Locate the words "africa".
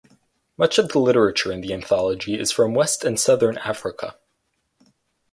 3.59-4.17